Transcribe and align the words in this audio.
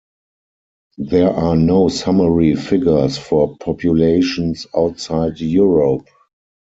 There 0.97 1.29
are 1.29 1.55
no 1.55 1.87
summary 1.87 2.55
figures 2.55 3.19
for 3.19 3.55
populations 3.59 4.65
outside 4.75 5.39
Europe. 5.39 6.07